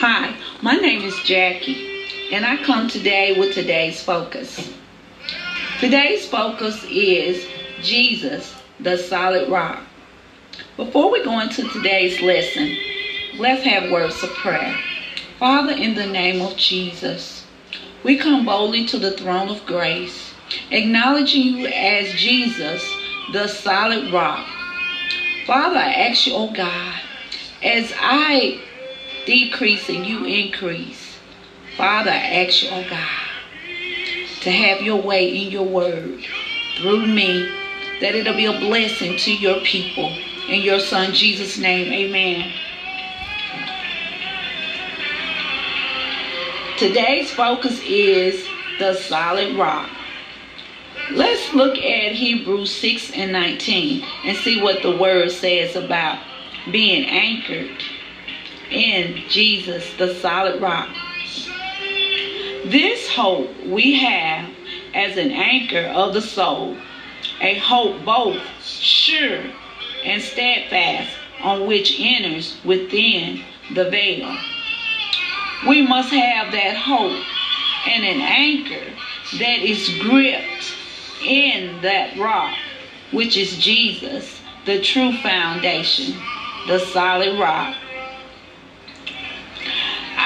[0.00, 0.32] Hi,
[0.62, 4.72] my name is Jackie, and I come today with today's focus.
[5.80, 7.44] Today's focus is
[7.82, 9.82] Jesus, the solid rock.
[10.76, 12.78] Before we go into today's lesson,
[13.38, 14.78] let's have words of prayer.
[15.40, 17.44] Father, in the name of Jesus,
[18.04, 20.32] we come boldly to the throne of grace,
[20.70, 22.88] acknowledging you as Jesus,
[23.32, 24.46] the solid rock.
[25.44, 27.00] Father, I ask you, oh God,
[27.64, 28.60] as I
[29.28, 31.18] decrease and you increase,
[31.76, 36.24] Father, I ask you, oh God, to have your way in your word
[36.78, 37.46] through me,
[38.00, 40.08] that it'll be a blessing to your people.
[40.48, 42.50] In your son Jesus' name, amen.
[46.78, 49.90] Today's focus is the solid rock.
[51.10, 56.18] Let's look at Hebrews 6 and 19 and see what the word says about
[56.70, 57.82] being anchored
[58.70, 60.88] in Jesus, the solid rock.
[62.66, 64.50] This hope we have
[64.94, 66.76] as an anchor of the soul,
[67.40, 69.44] a hope both sure
[70.04, 73.42] and steadfast on which enters within
[73.74, 74.36] the veil.
[75.66, 77.24] We must have that hope
[77.86, 78.92] and an anchor
[79.38, 80.74] that is gripped
[81.24, 82.56] in that rock,
[83.12, 86.14] which is Jesus, the true foundation,
[86.66, 87.74] the solid rock.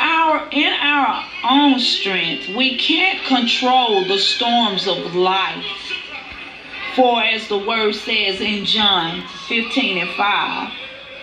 [0.03, 5.64] Our in our own strength, we can't control the storms of life.
[6.97, 10.73] For as the word says in John 15 and 5,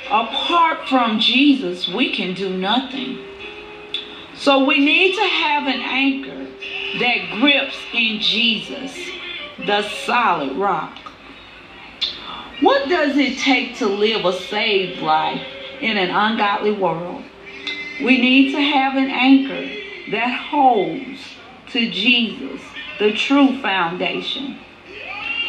[0.10, 3.20] apart from Jesus, we can do nothing.
[4.36, 6.48] So we need to have an anchor
[7.00, 8.98] that grips in Jesus,
[9.68, 10.98] the solid rock.
[12.62, 15.46] What does it take to live a saved life
[15.82, 17.24] in an ungodly world?
[18.04, 21.20] We need to have an anchor that holds
[21.72, 22.62] to Jesus,
[22.98, 24.58] the true foundation.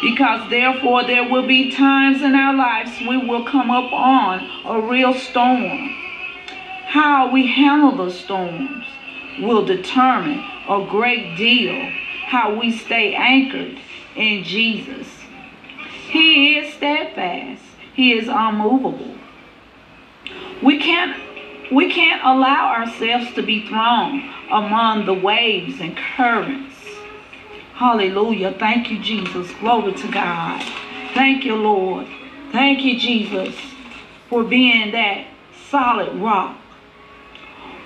[0.01, 4.81] Because therefore, there will be times in our lives we will come up on a
[4.81, 5.95] real storm
[6.91, 8.85] how we handle the storms
[9.39, 11.89] will determine a great deal
[12.25, 13.79] how we stay anchored
[14.17, 15.07] in Jesus.
[16.09, 17.63] He is steadfast.
[17.93, 19.15] He is unmovable.
[20.61, 21.15] We can't
[21.71, 26.75] we can't allow ourselves to be thrown among the waves and currents.
[27.73, 28.53] Hallelujah.
[28.59, 29.51] Thank you, Jesus.
[29.59, 30.61] Glory to God.
[31.13, 32.07] Thank you, Lord.
[32.51, 33.55] Thank you, Jesus,
[34.29, 35.27] for being that
[35.69, 36.57] solid rock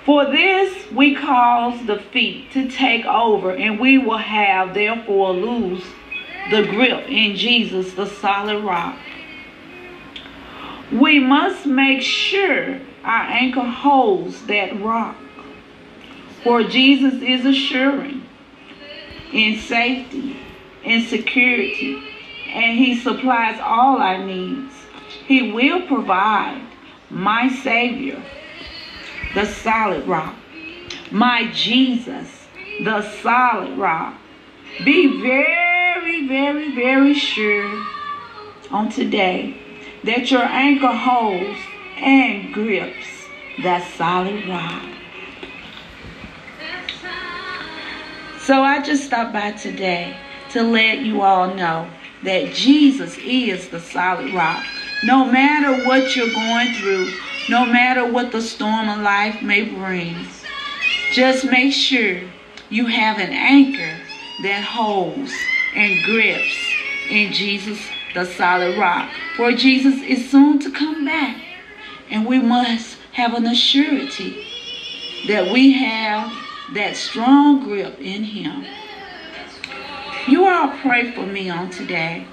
[0.06, 5.84] for this we cause the feet to take over, and we will have therefore lose
[6.48, 8.96] the grip in Jesus, the solid rock.
[10.92, 15.16] We must make sure our anchor holds that rock.
[16.42, 18.24] For Jesus is assuring
[19.32, 20.36] in safety,
[20.84, 22.02] in security,
[22.48, 24.72] and He supplies all our needs.
[25.26, 26.60] He will provide
[27.08, 28.20] my Savior
[29.34, 30.34] the solid rock.
[31.12, 32.46] My Jesus,
[32.82, 34.18] the solid rock.
[34.84, 37.84] Be very, very, very sure
[38.72, 39.56] on today
[40.02, 41.58] that your anchor holds
[41.96, 43.06] and grips
[43.62, 44.82] that solid rock.
[48.40, 50.16] So I just stopped by today
[50.50, 51.90] to let you all know
[52.22, 54.64] that Jesus is the solid rock.
[55.04, 57.10] No matter what you're going through,
[57.48, 60.16] no matter what the storm of life may bring.
[61.12, 62.20] Just make sure
[62.70, 63.96] you have an anchor
[64.42, 65.32] that holds
[65.74, 66.56] and grips
[67.10, 67.80] in Jesus,
[68.14, 69.10] the solid rock.
[69.36, 71.36] For Jesus is soon to come back,
[72.10, 74.18] and we must have an assurance
[75.26, 76.32] that we have
[76.74, 78.64] that strong grip in Him.
[80.28, 82.26] You all pray for me on today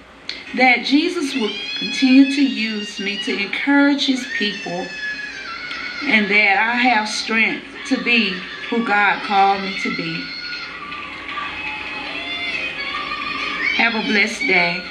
[0.55, 4.87] that Jesus will continue to use me to encourage His people
[6.03, 8.33] and that I have strength to be
[8.69, 10.23] who God called me to be.
[13.77, 14.83] Have a blessed day.